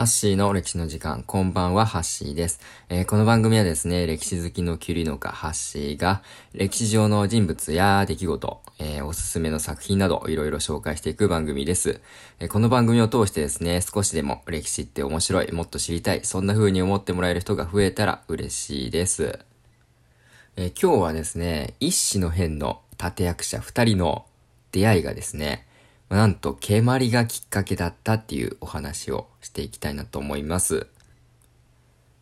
[0.00, 2.60] ハッシーの歴史の時間、こんばんは、ハッシーです。
[2.88, 6.22] えー、この番組はですね、歴史好きのキュリノカ、ハッシーが、
[6.54, 12.00] 歴史上の人物や出来事、えー、おすすめの作品など、いろいろ紹介していく番組です、
[12.38, 19.38] えー、この番組を通してですね、少しでも歴史って面白い、もっと知りたい、そんな風に思ってもらえる人が増えたら嬉しいです。
[20.56, 24.24] え今日はですね、一子の変の立役者二人の
[24.72, 25.66] 出会いがですね、
[26.10, 30.88] なんと、蹴鞠がきっかけだったっていうお話をしていきたいなと思います。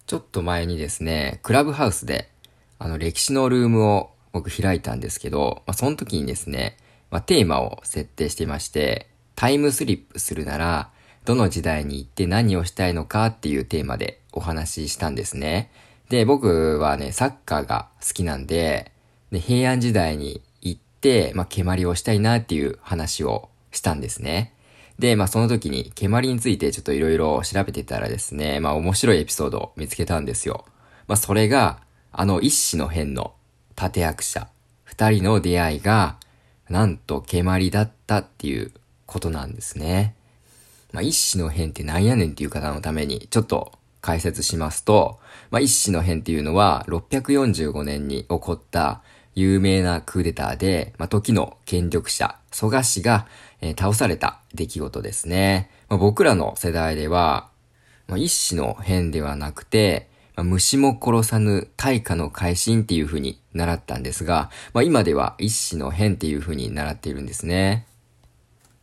[0.07, 2.31] ちょっと前にですね、クラブハウスで、
[2.79, 6.77] あの、歴史のルームを僕開いたんですけど、まあ、その時にですね、
[7.11, 10.91] まあ、テーマを設定していまして、タイムスリップするなら、
[11.25, 15.71] どの時代に行って何をしたいのかっていうテーマでお話ししたんですね。
[16.11, 18.93] で、僕はね、サッカーが好きなんで、
[19.33, 24.55] で平安時代に行って、まあ、蹴鞠をしたいなっていう話をしたんですね。
[24.99, 30.65] で、まあその時に、蹴鞠についてちょっといろいろ調べてたらですね、まあ面白いエピソードを見つけたんですよ。
[31.07, 33.35] まあそれが、あの一子の変の
[33.81, 34.49] 立役者、
[34.85, 36.17] 二人の出会いが、
[36.69, 38.73] なんと蹴鞠だったっていう
[39.07, 40.15] ことなんですね。
[40.93, 45.21] まあ一子の変ってなんやねんっていう方のために、ちょっと解説しますと、
[45.51, 49.03] まあ一子の変っていうのは、645年に起こった
[49.39, 53.27] 有名なクーデターで、まあ時の権力者、蘇我氏が、
[53.61, 55.71] えー、倒された出来事ですね。
[55.89, 57.49] まあ、僕らの世代では、
[58.09, 67.87] まあ、一種の変ではなくて、まあ、虫も殺さぬ大化の改新っていう風に習ったんですが、まあ、今では一種の変っていう風に習っているんですね。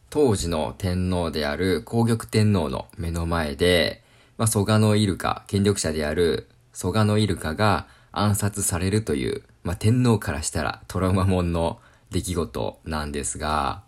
[0.10, 4.04] 当時の天皇である皇玉天皇の目の前で、
[4.38, 7.88] まあ、蘇我のイルカ、権力者である蘇我のイルカが
[8.20, 11.80] 暗殺されるという、まあ、天皇からしたらトラウマもんの
[12.12, 13.84] 出来事なんですが、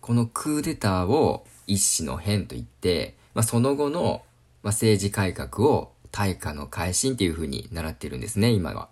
[0.00, 4.22] このクーデターを一子の変と言って、まあ、その後の、
[4.62, 8.88] まあ、政治改革を大化の改新っていう風に習ってるんですね、今は。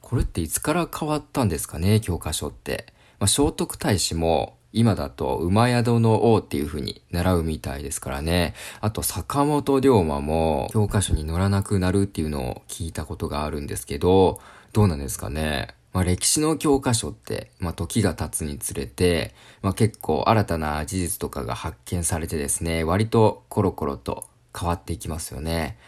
[0.00, 2.86] これっていつから変わったんですかね、教科書って。
[3.18, 8.54] まあ、聖徳太子も今だと馬宿の王っていう風に習うみたいですからね。
[8.80, 14.40] あと坂本龍馬も教科書に載らなくなるっていうのを聞いたことがあるんですけど、
[14.72, 15.68] どうなんですかね。
[15.96, 25.78] まあ、歴史の教科書って、まあ、時が経つにつれて、まあ、結構新たな事実とかが発見されてですね、割とコロコロと変わっていきますよね。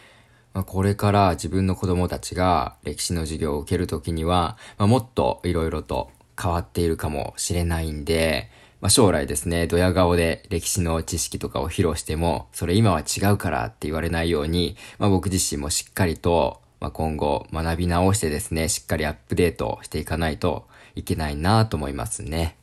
[0.55, 6.11] まあ、これから自分の子供たちが歴史の授業を受けるときには、まあ、もっと色々と
[6.41, 8.51] 変わっているかもしれないんで、
[8.81, 22.57] まあ、将来ですね、ドヤ顔で歴史の知識とかを披露しても、それ今は違うからって言われないように、まあ、僕自身もしっかりとまあ、今後学び直してですね、しっかりアップデートしていかないといけないなと思いますね。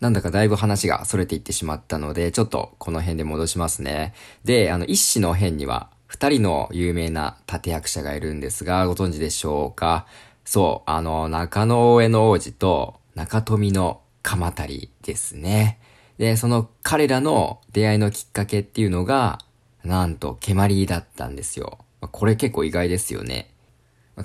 [0.00, 4.14] なんだかだいぶ話が逸れていってしまったので、ちょっとこの辺で戻しますね。
[4.44, 10.06] で、あの、一子の辺には二人の有名な立役者がいるんですが、ご存知でしょうか？
[10.50, 15.78] そう、あの、中野大江の王子と中富の鎌足りですね。
[16.16, 19.40] で、その彼らの出会いのきっかけっていうのが、
[19.84, 21.80] なんと、蹴鞠だったんですよ。
[22.00, 23.50] これ結構意外ですよね。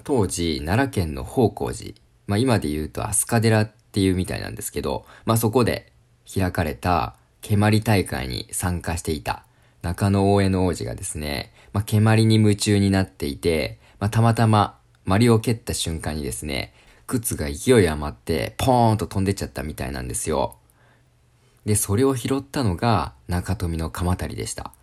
[0.05, 1.93] 当時、奈良県の宝光寺、
[2.27, 5.91] まあ、今で言うと飛鳥寺っていうみたいなんですけど、まあ、そこで
[6.33, 9.43] 開かれた蹴鞠大会に参加していた
[9.81, 16.73] 中野大江の王子がですね、まあ、蹴鞠に夢中になっていて、まあ、たまたま、マリを蹴った瞬間にですね、
[17.07, 20.55] 靴が勢い余って、ポーンと飛んでっちゃったみたいなんですよ。
[21.65, 24.73] で、それを拾ったのが、中富の鎌足でした。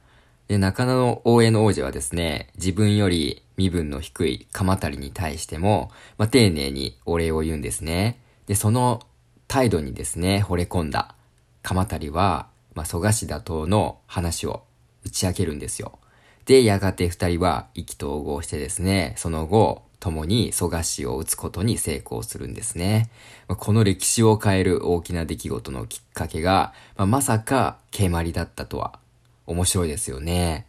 [0.49, 8.21] で、中野の大江の王子はですね、自分より身分の低い鎌足に対しても、まあ、丁寧にお礼を言うんですね。
[8.47, 9.01] で、その
[9.47, 11.15] 態度にですね、惚れ込んだ
[11.63, 14.65] 鎌足は、まあ、蘇我氏打倒の話を
[15.05, 15.99] 打ち明けるんですよ。
[16.47, 23.11] で、やがて二人は意気投合してですね、その後、共に蘇我氏を撃つことに成功するんですね。
[23.47, 28.99] この歴史を変える大きな出来事のきっかけが、まあ、まさか、ケマリだったとは
[29.47, 30.67] 面白いですよね。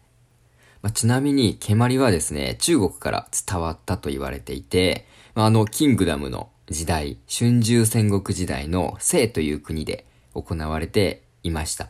[0.81, 11.89] まあ、ちなみに、蹴鞠はですね、中国から伝わったと言われていて、まあ、あの、キングダムの時代、春秋戦国時代の聖という国で行われていました。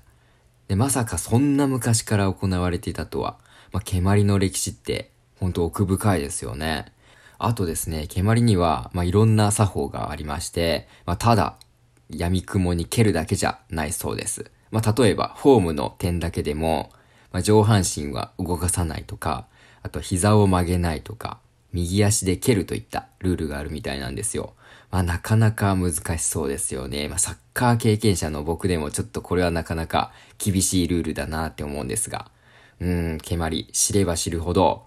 [0.68, 3.38] で、まさかそんな昔から行われていたとは、
[3.72, 6.92] まあ、蹴鞠の歴史って本当奥深いですよね。
[7.44, 11.58] あとですね、蹴鞠には、まあ、いろんな作法がありまして、まあ、ただ、
[12.10, 14.52] 闇雲に蹴るだけじゃないそうです。
[14.70, 16.92] まあ、例えば、フォームの点だけでも、
[17.32, 19.48] まあ、上半身は動かさないとか、
[19.82, 21.40] あと膝を曲げないとか、
[21.74, 24.54] 右足で蹴るといったルールがあるみたいなんですよ。
[24.92, 27.08] まあ、なかなか難しそうですよね。
[27.08, 32.30] まあ、サッカー経験者の僕でもちょっとこれはなかなか厳しいルールだなって思うんですが。
[32.82, 34.84] うーん、蹴鞠、知れば知るほど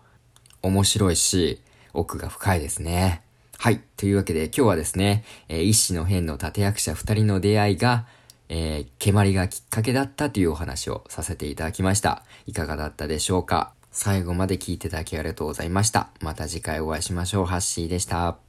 [0.62, 1.60] 面白いし、
[1.94, 3.22] 奥が深いですね。
[3.56, 3.80] はい。
[3.96, 8.06] というわけで今日はですね、えー、一子の変の立役者二人の出会いが、
[8.48, 12.24] えー、蹴鞠がきっかけだったというお話をさせていただきました。
[12.46, 13.72] いかがだったでしょうか？
[13.90, 16.08] 最後まで聞いていただきありがとうございました。
[16.20, 17.46] また次回お会いしましょう。
[17.46, 18.43] ハッシーでした。